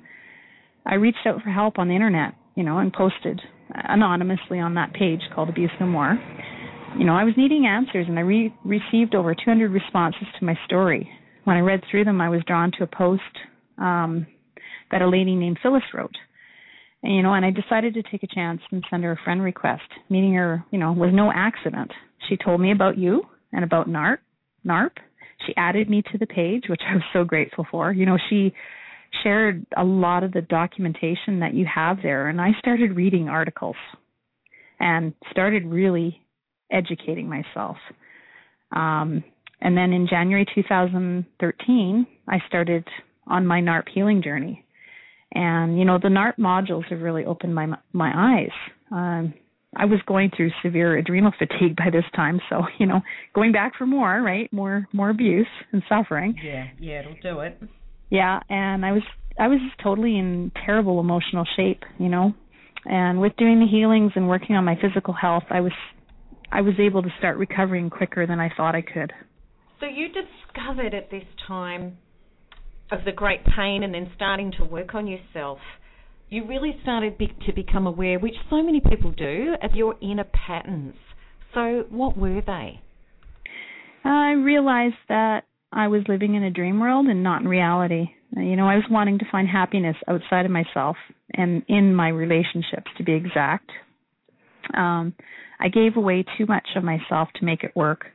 [0.85, 3.41] I reached out for help on the internet, you know, and posted
[3.73, 6.17] anonymously on that page called Abuse No More.
[6.97, 10.55] You know, I was needing answers, and I re- received over 200 responses to my
[10.65, 11.09] story.
[11.43, 13.21] When I read through them, I was drawn to a post
[13.77, 14.27] um,
[14.91, 16.15] that a lady named Phyllis wrote.
[17.03, 19.41] And, you know, and I decided to take a chance and send her a friend
[19.41, 19.83] request.
[20.09, 21.91] Meeting her, you know, was no accident.
[22.29, 24.19] She told me about you and about NARP.
[24.65, 24.91] NARP.
[25.45, 27.91] She added me to the page, which I was so grateful for.
[27.91, 28.53] You know, she
[29.23, 33.75] shared a lot of the documentation that you have there, and I started reading articles
[34.79, 36.21] and started really
[36.71, 37.77] educating myself.
[38.75, 39.23] Um,
[39.61, 42.85] and then in January 2013, I started
[43.27, 44.65] on my NARP healing journey.
[45.33, 48.51] And you know, the NARP modules have really opened my my eyes.
[48.91, 49.33] Um,
[49.75, 53.01] I was going through severe adrenal fatigue by this time, so you know,
[53.33, 54.51] going back for more, right?
[54.53, 56.35] More more abuse and suffering.
[56.41, 57.61] Yeah, yeah, it'll do it.
[58.09, 59.03] Yeah, and I was
[59.37, 62.33] I was just totally in terrible emotional shape, you know.
[62.85, 65.73] And with doing the healings and working on my physical health, I was
[66.51, 69.11] I was able to start recovering quicker than I thought I could.
[69.79, 71.97] So you discovered at this time
[72.91, 75.57] of the great pain and then starting to work on yourself,
[76.29, 80.23] you really started be- to become aware, which so many people do, of your inner
[80.25, 80.95] patterns.
[81.53, 82.81] So what were they?
[84.03, 88.07] I realized that I was living in a dream world and not in reality.
[88.35, 90.97] You know, I was wanting to find happiness outside of myself
[91.33, 93.69] and in my relationships, to be exact.
[94.73, 95.13] Um,
[95.59, 98.05] I gave away too much of myself to make it work.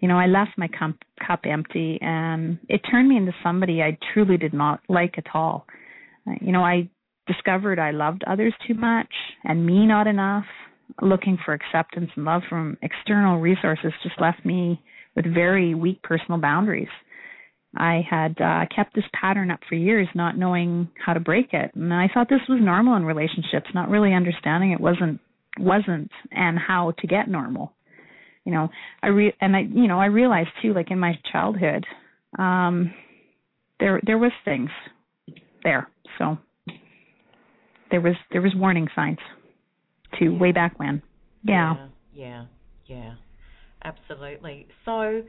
[0.00, 3.96] You know, I left my cup, cup empty, and it turned me into somebody I
[4.12, 5.66] truly did not like at all.
[6.40, 6.88] You know, I
[7.26, 9.12] discovered I loved others too much
[9.44, 10.44] and me not enough.
[11.00, 14.82] Looking for acceptance and love from external resources just left me
[15.14, 16.88] with very weak personal boundaries.
[17.76, 21.74] I had uh, kept this pattern up for years, not knowing how to break it,
[21.74, 25.20] and I thought this was normal in relationships, not really understanding it wasn't
[25.58, 27.72] wasn't and how to get normal.
[28.44, 28.68] You know,
[29.02, 31.84] I re- and I you know I realized too, like in my childhood,
[32.38, 32.94] um,
[33.80, 34.70] there there was things
[35.64, 36.38] there, so
[37.90, 39.18] there was there was warning signs
[40.18, 41.02] to way back when.
[41.42, 41.74] Yeah.
[41.74, 41.88] Yeah.
[42.14, 42.44] Yeah.
[42.86, 43.14] yeah.
[43.84, 44.66] Absolutely.
[44.84, 45.22] So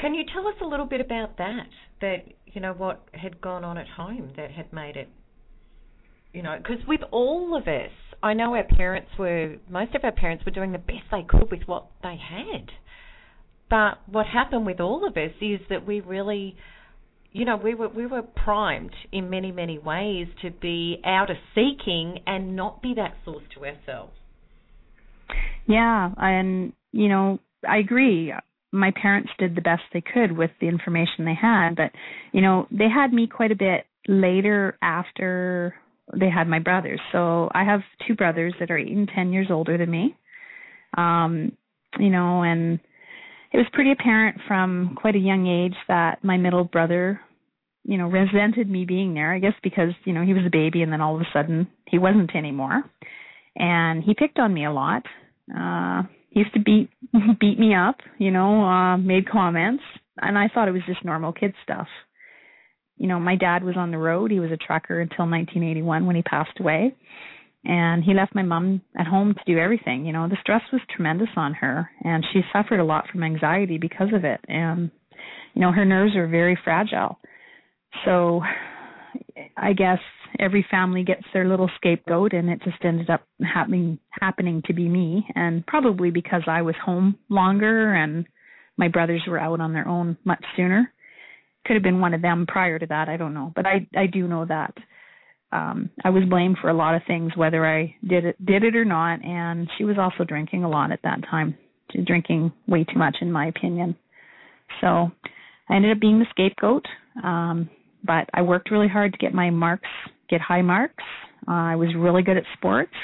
[0.00, 1.68] can you tell us a little bit about that?
[2.00, 5.08] That you know what had gone on at home that had made it.
[6.32, 10.12] You know, because with all of us, I know our parents were most of our
[10.12, 12.70] parents were doing the best they could with what they had.
[13.70, 16.56] But what happened with all of us is that we really,
[17.32, 21.36] you know, we were we were primed in many many ways to be out of
[21.54, 24.12] seeking and not be that source to ourselves.
[25.66, 28.32] Yeah, and you know, I agree
[28.72, 31.92] my parents did the best they could with the information they had, but
[32.32, 35.74] you know, they had me quite a bit later after
[36.18, 37.00] they had my brothers.
[37.12, 40.16] So I have two brothers that are eight and ten years older than me.
[40.96, 41.52] Um,
[41.98, 42.80] you know, and
[43.52, 47.20] it was pretty apparent from quite a young age that my middle brother
[47.84, 50.82] you know, resented me being there, I guess because, you know, he was a baby
[50.82, 52.82] and then all of a sudden he wasn't anymore.
[53.56, 55.02] And he picked on me a lot.
[55.54, 56.02] Uh
[56.34, 56.90] used to beat
[57.40, 59.82] beat me up, you know, uh made comments
[60.18, 61.88] and I thought it was just normal kid stuff.
[62.96, 64.30] You know, my dad was on the road.
[64.30, 66.94] He was a trucker until 1981 when he passed away.
[67.64, 70.04] And he left my mom at home to do everything.
[70.04, 73.78] You know, the stress was tremendous on her and she suffered a lot from anxiety
[73.78, 74.40] because of it.
[74.46, 74.90] And
[75.54, 77.18] you know, her nerves are very fragile.
[78.04, 78.42] So
[79.56, 80.00] I guess
[80.38, 84.88] every family gets their little scapegoat and it just ended up happening happening to be
[84.88, 88.26] me and probably because I was home longer and
[88.76, 90.92] my brothers were out on their own much sooner.
[91.64, 93.52] Could have been one of them prior to that, I don't know.
[93.54, 94.74] But I I do know that
[95.52, 98.76] um I was blamed for a lot of things whether I did it did it
[98.76, 101.56] or not and she was also drinking a lot at that time.
[102.06, 103.94] Drinking way too much in my opinion.
[104.80, 105.12] So
[105.68, 106.86] I ended up being the scapegoat.
[107.22, 107.70] Um
[108.04, 109.88] but I worked really hard to get my marks,
[110.28, 111.04] get high marks.
[111.46, 112.94] Uh, I was really good at sports,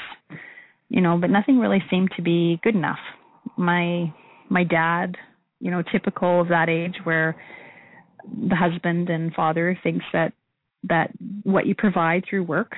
[0.89, 2.99] you know, but nothing really seemed to be good enough.
[3.57, 4.13] My
[4.49, 5.15] my dad,
[5.59, 7.35] you know, typical of that age where
[8.25, 10.33] the husband and father thinks that
[10.83, 11.11] that
[11.43, 12.73] what you provide through work,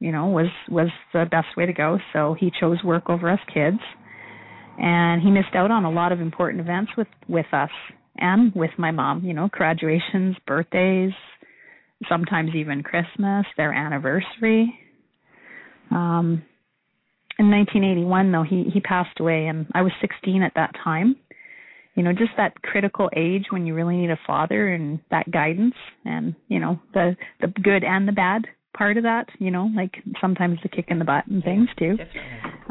[0.00, 1.98] you know, was was the best way to go.
[2.12, 3.80] So he chose work over us kids,
[4.78, 7.70] and he missed out on a lot of important events with with us
[8.16, 9.24] and with my mom.
[9.24, 11.12] You know, graduations, birthdays,
[12.08, 14.78] sometimes even Christmas, their anniversary.
[15.90, 16.42] Um,
[17.38, 21.16] in 1981, though, he he passed away, and I was 16 at that time.
[21.94, 25.74] You know, just that critical age when you really need a father and that guidance,
[26.04, 29.28] and you know the the good and the bad part of that.
[29.38, 31.96] You know, like sometimes the kick in the butt and things too.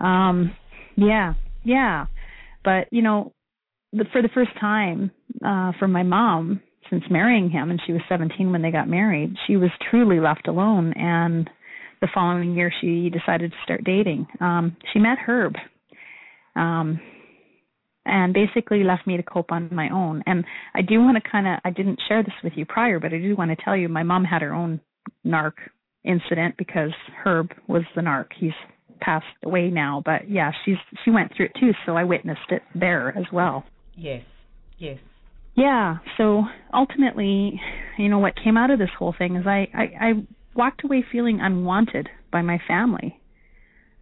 [0.02, 0.56] Um,
[0.96, 2.06] yeah, yeah,
[2.64, 3.34] but you know,
[3.94, 5.12] the, for the first time,
[5.46, 9.36] uh, for my mom, since marrying him and she was 17 when they got married
[9.46, 10.94] she was truly left alone.
[10.94, 11.50] And
[12.02, 14.28] the following year she decided to start dating.
[14.40, 15.56] Um she met herb
[16.56, 17.00] um
[18.06, 20.24] and basically left me to cope on my own.
[20.26, 20.46] And
[20.76, 23.18] i do want to kind of i didn't share this with you prior but i
[23.18, 24.80] do want to tell you my mom had her own
[25.26, 25.54] narc
[26.04, 26.92] incident because
[27.26, 28.28] herb was the narc.
[28.40, 28.54] He's
[29.00, 32.64] passed away now but yeah she's she went through it too so i witnessed it
[32.74, 33.64] there as well.
[33.96, 34.24] Yes
[34.78, 35.00] yes
[35.58, 36.44] yeah so
[36.74, 37.60] ultimately
[37.98, 40.14] you know what came out of this whole thing is i i, I
[40.56, 43.20] walked away feeling unwanted by my family.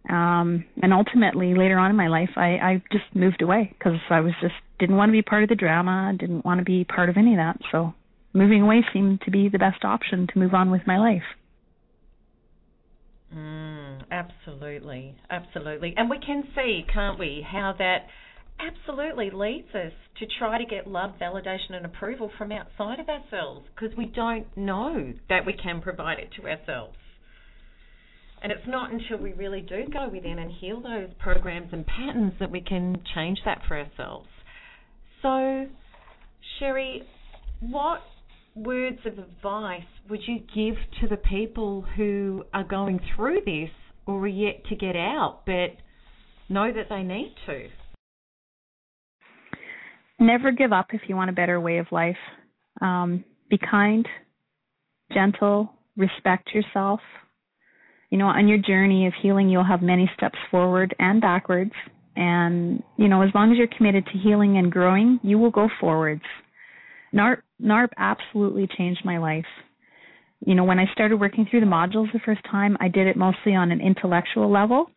[0.08, 4.20] Um and ultimately later on in my life i i just moved away because i
[4.20, 7.08] was just didn't want to be part of the drama didn't want to be part
[7.08, 7.58] of any of that.
[7.72, 7.94] So
[8.32, 11.22] moving away seemed to be the best option to move on with my life.
[13.34, 15.16] Mm, absolutely.
[15.30, 15.94] Absolutely.
[15.96, 18.06] And we can see can't we how that
[18.58, 23.66] absolutely leads us to try to get love, validation, and approval from outside of ourselves
[23.74, 26.96] because we don't know that we can provide it to ourselves.
[28.42, 32.34] And it's not until we really do go within and heal those programs and patterns
[32.38, 34.28] that we can change that for ourselves.
[35.22, 35.66] So,
[36.58, 37.02] Sherry,
[37.60, 38.00] what
[38.54, 43.70] words of advice would you give to the people who are going through this
[44.06, 45.76] or are yet to get out but
[46.48, 47.68] know that they need to?
[50.18, 52.16] Never give up if you want a better way of life.
[52.80, 54.06] Um, be kind,
[55.12, 57.00] gentle, respect yourself.
[58.10, 61.72] You know, on your journey of healing, you'll have many steps forward and backwards.
[62.14, 65.68] And, you know, as long as you're committed to healing and growing, you will go
[65.80, 66.22] forwards.
[67.14, 69.44] NARP, NARP absolutely changed my life.
[70.44, 73.16] You know, when I started working through the modules the first time, I did it
[73.16, 74.90] mostly on an intellectual level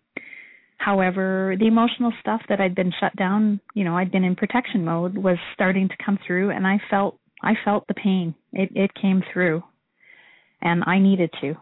[0.80, 4.86] However, the emotional stuff that I'd been shut down, you know, I'd been in protection
[4.86, 8.34] mode was starting to come through and I felt I felt the pain.
[8.54, 9.62] It it came through.
[10.62, 11.56] And I needed to.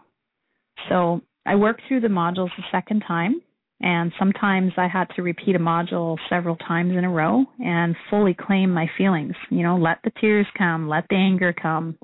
[0.88, 3.42] So, I worked through the modules the second time
[3.80, 8.34] and sometimes I had to repeat a module several times in a row and fully
[8.34, 11.96] claim my feelings, you know, let the tears come, let the anger come,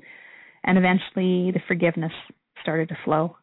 [0.63, 2.13] and eventually the forgiveness
[2.61, 3.35] started to flow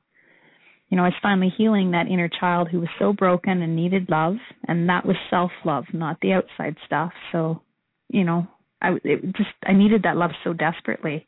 [0.92, 4.10] you know, I was finally healing that inner child who was so broken and needed
[4.10, 4.36] love,
[4.68, 7.12] and that was self-love, not the outside stuff.
[7.32, 7.62] So,
[8.10, 8.46] you know,
[8.82, 11.24] I it just I needed that love so desperately.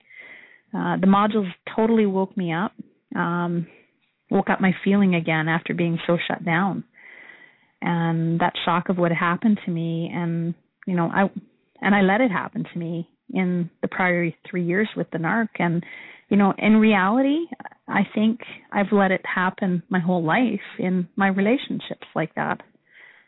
[0.77, 2.73] Uh, the modules totally woke me up,
[3.17, 3.67] um,
[4.31, 6.85] woke up my feeling again after being so shut down,
[7.81, 10.53] and that shock of what happened to me, and
[10.87, 11.31] you know, I
[11.81, 15.49] and I let it happen to me in the prior three years with the narc,
[15.59, 15.83] and
[16.35, 17.47] you know, in reality,
[17.87, 18.41] I think
[18.73, 22.61] I've let it happen my whole life in my relationships like that.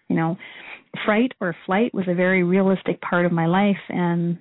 [0.08, 0.36] You know,
[1.04, 4.38] fright or flight was a very realistic part of my life and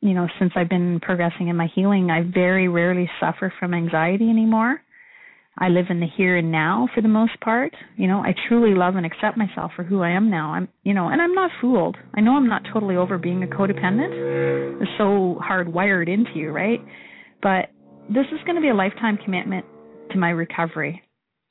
[0.00, 4.28] you know, since I've been progressing in my healing, I very rarely suffer from anxiety
[4.28, 4.82] anymore.
[5.56, 7.72] I live in the here and now for the most part.
[7.96, 10.54] You know, I truly love and accept myself for who I am now.
[10.54, 11.96] I'm, you know, and I'm not fooled.
[12.14, 14.82] I know I'm not totally over being a codependent.
[14.82, 16.80] It's so hardwired into you, right?
[17.40, 17.68] But
[18.08, 19.64] this is going to be a lifetime commitment
[20.10, 21.02] to my recovery.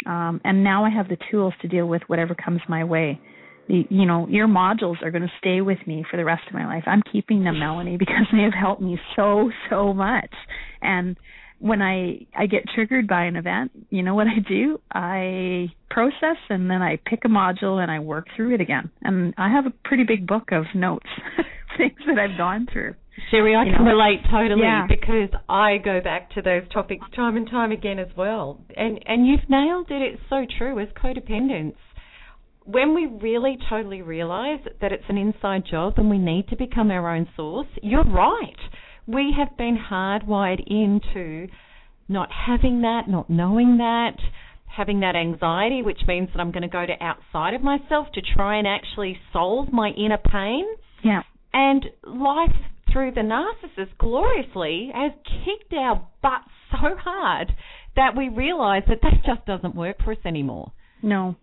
[0.05, 3.19] Um, and now I have the tools to deal with whatever comes my way.
[3.67, 6.53] The, you know, your modules are going to stay with me for the rest of
[6.53, 6.83] my life.
[6.87, 10.33] I'm keeping them, Melanie, because they have helped me so, so much.
[10.81, 11.17] And
[11.61, 14.81] when I I get triggered by an event, you know what I do?
[14.91, 18.89] I process and then I pick a module and I work through it again.
[19.03, 21.07] And I have a pretty big book of notes,
[21.77, 22.95] things that I've gone through.
[23.30, 23.91] Sherry, I You can know?
[23.91, 24.88] relate totally Yeah.
[24.88, 28.59] because I go back to those topics time and time again as well.
[28.76, 30.01] And and you've nailed it.
[30.01, 30.80] It's so true.
[30.80, 31.76] As codependence.
[32.64, 36.91] when we really totally realise that it's an inside job and we need to become
[36.91, 38.55] our own source, you're right.
[39.07, 41.47] We have been hardwired into
[42.07, 44.16] not having that, not knowing that,
[44.68, 48.22] having that anxiety, which means that I'm going to go to outside of myself to
[48.22, 50.66] try and actually solve my inner pain.
[51.03, 51.24] Yeah.
[51.53, 52.55] And life
[52.91, 57.51] through the narcissist gloriously has kicked our butts so hard
[57.95, 60.71] that we realise that that just doesn't work for us anymore.
[61.01, 61.35] No.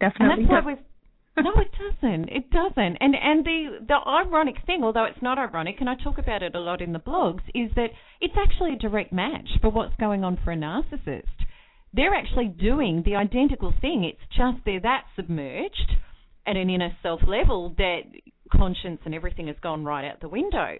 [0.00, 0.44] And Definitely.
[0.44, 0.84] that's why we've
[1.44, 2.28] no, it doesn't.
[2.28, 2.96] It doesn't.
[3.00, 6.54] And and the the ironic thing, although it's not ironic, and I talk about it
[6.54, 7.88] a lot in the blogs, is that
[8.20, 11.24] it's actually a direct match for what's going on for a narcissist.
[11.92, 14.04] They're actually doing the identical thing.
[14.04, 15.96] It's just they're that submerged
[16.46, 18.02] at an inner self level that
[18.52, 20.78] conscience and everything has gone right out the window.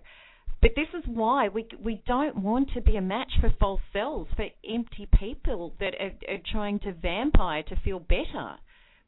[0.61, 4.31] But this is why we we don't want to be a match for false selves,
[4.35, 8.57] for empty people that are, are trying to vampire to feel better.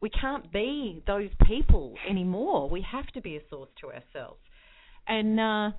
[0.01, 2.69] We can't be those people anymore.
[2.69, 4.41] We have to be a source to ourselves.
[5.09, 5.71] And uh,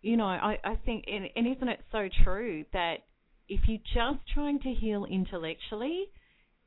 [0.00, 2.98] you know, I, I think, and, and isn't it so true that
[3.48, 6.04] if you're just trying to heal intellectually,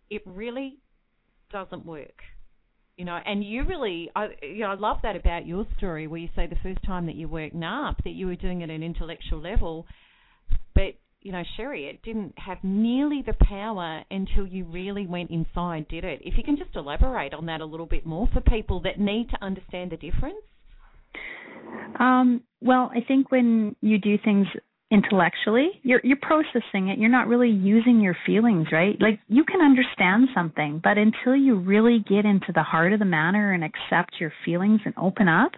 [0.10, 0.80] it really
[1.52, 2.22] doesn't work.
[3.02, 6.20] You know, and you really, I, you know, I love that about your story where
[6.20, 8.70] you say the first time that you worked NARP that you were doing it at
[8.70, 9.88] an intellectual level,
[10.76, 15.88] but you know, Sherry, it didn't have nearly the power until you really went inside,
[15.88, 16.22] did it?
[16.24, 19.32] If you can just elaborate on that a little bit more for people that need
[19.32, 20.38] to understand the difference.
[22.00, 24.46] Um, well, I think when you do things
[24.92, 27.00] intellectually, you're you're processing it.
[27.00, 28.98] You're not really using your feelings, right?
[29.00, 33.06] Like you can understand something, but until you really get into the heart of the
[33.06, 35.54] matter and accept your feelings and open up,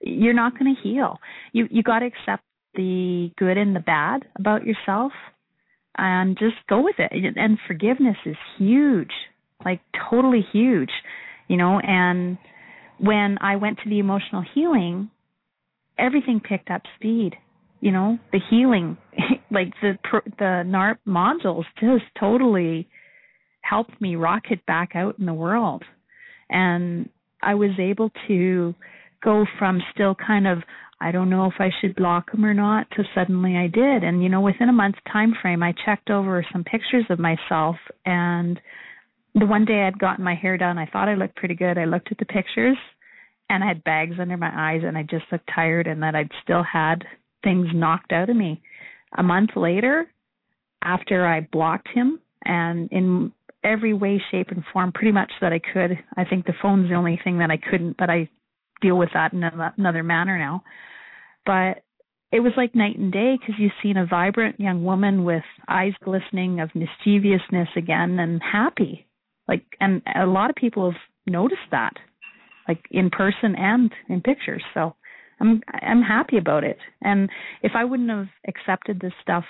[0.00, 1.18] you're not going to heal.
[1.52, 2.44] You you got to accept
[2.74, 5.12] the good and the bad about yourself
[5.96, 7.10] and just go with it.
[7.36, 9.10] And forgiveness is huge.
[9.64, 9.80] Like
[10.10, 10.90] totally huge,
[11.48, 12.38] you know, and
[12.98, 15.10] when I went to the emotional healing,
[15.98, 17.36] everything picked up speed.
[17.80, 18.96] You know, the healing,
[19.50, 19.98] like the
[20.38, 22.88] the NARP modules, just totally
[23.62, 25.82] helped me rocket back out in the world,
[26.48, 27.08] and
[27.42, 28.74] I was able to
[29.22, 30.58] go from still kind of
[31.02, 34.04] I don't know if I should block them or not to suddenly I did.
[34.04, 37.76] And you know, within a month time frame, I checked over some pictures of myself
[38.04, 38.60] and
[39.34, 41.78] the one day I'd gotten my hair done, I thought I looked pretty good.
[41.78, 42.76] I looked at the pictures
[43.48, 46.30] and I had bags under my eyes and I just looked tired and that I'd
[46.42, 47.04] still had
[47.42, 48.62] things knocked out of me.
[49.16, 50.10] A month later,
[50.82, 53.32] after I blocked him and in
[53.62, 55.98] every way, shape, and form, pretty much that I could.
[56.16, 58.28] I think the phone's the only thing that I couldn't, but I
[58.80, 60.62] deal with that in another manner now.
[61.44, 61.82] But
[62.32, 65.92] it was like night and day because you've seen a vibrant young woman with eyes
[66.02, 69.06] glistening of mischievousness again and happy.
[69.48, 71.94] Like, and a lot of people have noticed that,
[72.68, 74.62] like in person and in pictures.
[74.74, 74.94] So
[75.40, 76.78] I'm I'm happy about it.
[77.00, 77.30] And
[77.62, 79.44] if I wouldn't have accepted this stuff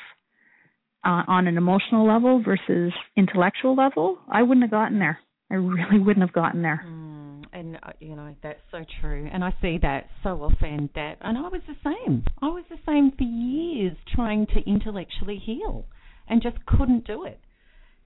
[1.04, 5.18] uh, on an emotional level versus intellectual level, I wouldn't have gotten there.
[5.50, 6.84] I really wouldn't have gotten there.
[6.86, 10.90] Mm, and uh, you know that's so true, and I see that so often.
[10.94, 12.24] That and I was the same.
[12.40, 15.86] I was the same for years, trying to intellectually heal,
[16.28, 17.40] and just couldn't do it.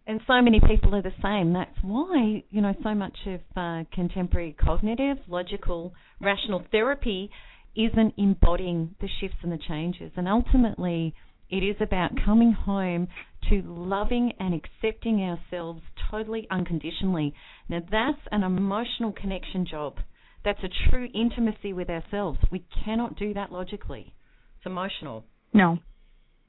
[0.07, 1.53] And so many people are the same.
[1.53, 7.31] That's why you know so much of uh, contemporary cognitive, logical, rational therapy
[7.77, 11.15] isn't embodying the shifts and the changes, and ultimately
[11.51, 13.09] it is about coming home
[13.49, 17.35] to loving and accepting ourselves totally unconditionally.
[17.69, 19.99] Now, that's an emotional connection job.
[20.45, 22.39] That's a true intimacy with ourselves.
[22.51, 24.15] We cannot do that logically.
[24.59, 25.25] It's emotional.
[25.53, 25.79] No.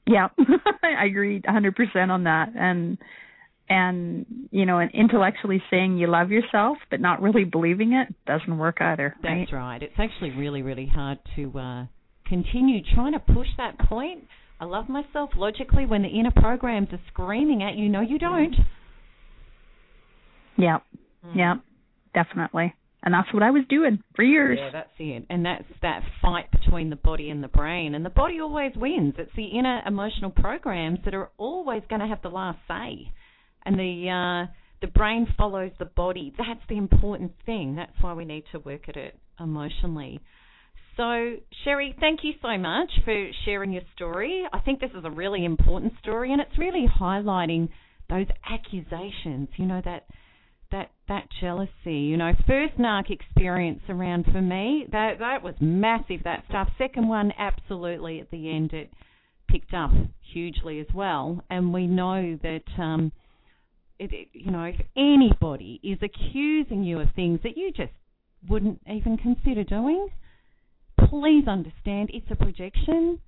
[0.06, 0.28] Yeah,
[0.82, 2.50] I agree 100% on that.
[2.54, 2.98] And
[3.68, 8.58] and you know, and intellectually saying you love yourself but not really believing it doesn't
[8.58, 9.14] work either.
[9.22, 9.58] That's right.
[9.58, 9.82] right.
[9.82, 11.86] It's actually really, really hard to uh,
[12.26, 14.24] continue trying to push that point.
[14.58, 17.88] I love myself logically when the inner programs are screaming at you.
[17.88, 18.54] No, you don't.
[20.56, 20.82] Yep.
[21.26, 21.36] Mm.
[21.36, 21.56] Yep.
[22.14, 22.74] Definitely.
[23.02, 24.58] And that's what I was doing for years.
[24.60, 25.26] Yeah, that's it.
[25.30, 27.94] And that's that fight between the body and the brain.
[27.94, 29.14] And the body always wins.
[29.18, 33.12] It's the inner emotional programs that are always going to have the last say.
[33.66, 36.32] And the uh, the brain follows the body.
[36.38, 37.76] That's the important thing.
[37.76, 40.20] That's why we need to work at it emotionally.
[40.96, 44.44] So, Sherry, thank you so much for sharing your story.
[44.50, 47.68] I think this is a really important story, and it's really highlighting
[48.08, 49.48] those accusations.
[49.56, 50.06] You know that
[50.70, 51.70] that that jealousy.
[51.84, 56.22] You know, first narc experience around for me that that was massive.
[56.24, 56.68] That stuff.
[56.78, 58.92] Second one, absolutely at the end it
[59.48, 59.90] picked up
[60.32, 62.62] hugely as well, and we know that.
[62.78, 63.12] Um,
[63.98, 67.92] it, it, you know, if anybody is accusing you of things that you just
[68.48, 70.08] wouldn't even consider doing,
[71.08, 73.20] please understand it's a projection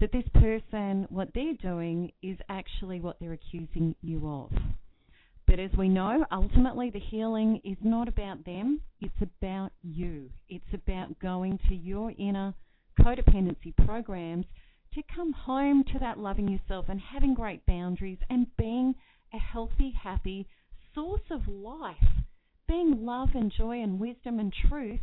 [0.00, 4.50] that this person, what they're doing, is actually what they're accusing you of.
[5.46, 10.30] But as we know, ultimately the healing is not about them, it's about you.
[10.48, 12.52] It's about going to your inner
[13.00, 14.46] codependency programs
[14.94, 18.94] to come home to that loving yourself and having great boundaries and being
[19.32, 20.48] a healthy, happy
[20.94, 22.24] source of life,
[22.68, 25.00] being love and joy and wisdom and truth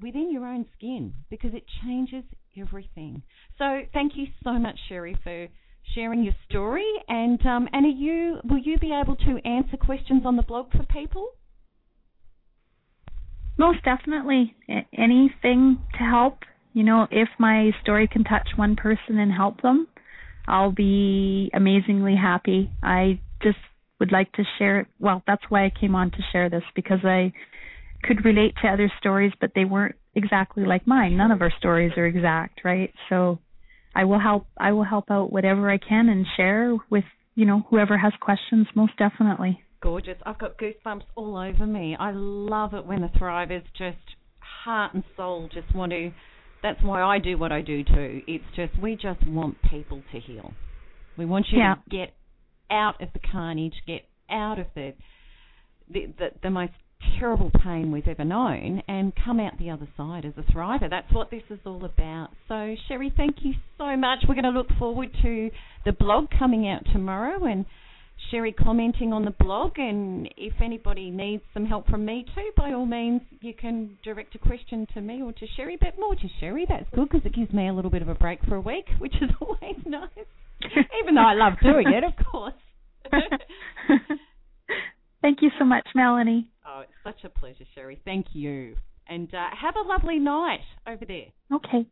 [0.00, 2.24] within your own skin because it changes
[2.56, 3.22] everything.
[3.58, 5.48] So thank you so much, Sherry, for
[5.94, 6.86] sharing your story.
[7.08, 10.72] And um, and are you will you be able to answer questions on the blog
[10.72, 11.30] for people?
[13.56, 14.54] Most definitely.
[14.96, 16.38] Anything to help.
[16.72, 19.86] You know, if my story can touch one person and help them,
[20.48, 22.70] I'll be amazingly happy.
[22.82, 23.58] I just
[24.00, 24.88] would like to share.
[24.98, 27.32] Well, that's why I came on to share this because I
[28.02, 31.16] could relate to other stories, but they weren't exactly like mine.
[31.16, 32.92] None of our stories are exact, right?
[33.08, 33.38] So
[33.94, 34.46] I will help.
[34.58, 38.66] I will help out whatever I can and share with you know whoever has questions.
[38.74, 39.60] Most definitely.
[39.80, 40.16] Gorgeous.
[40.24, 41.96] I've got goosebumps all over me.
[41.98, 43.98] I love it when the Thrivers just
[44.64, 46.10] heart and soul just want to.
[46.62, 48.22] That's why I do what I do too.
[48.26, 50.52] It's just we just want people to heal.
[51.18, 51.74] We want you yeah.
[51.74, 52.14] to get
[52.74, 54.92] out of the carnage, get out of the
[55.90, 56.72] the, the, the most
[57.18, 60.88] terrible pain we've ever known and come out the other side as a thriver.
[60.88, 62.28] That's what this is all about.
[62.48, 64.24] So, Sherry, thank you so much.
[64.26, 65.50] We're going to look forward to
[65.84, 67.66] the blog coming out tomorrow and
[68.30, 69.72] Sherry commenting on the blog.
[69.76, 74.34] And if anybody needs some help from me too, by all means, you can direct
[74.34, 76.66] a question to me or to Sherry, but more to Sherry.
[76.68, 78.86] That's good because it gives me a little bit of a break for a week,
[78.98, 80.08] which is always nice.
[81.02, 82.54] Even though I love doing it, of course.
[85.22, 86.48] Thank you so much, Melanie.
[86.66, 88.00] Oh, it's such a pleasure, Sherry.
[88.04, 88.76] Thank you.
[89.06, 91.26] And uh, have a lovely night over there.
[91.52, 91.86] Okay.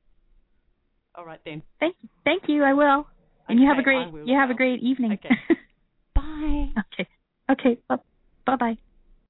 [1.14, 1.62] All right then.
[1.80, 2.08] Thank you.
[2.24, 2.62] Thank you.
[2.62, 3.06] I will.
[3.48, 5.12] And okay, you have a great you have a great evening.
[5.12, 5.34] Okay.
[6.14, 6.72] Bye.
[6.78, 7.08] okay.
[7.50, 7.78] Okay.
[7.88, 8.78] Bye bye.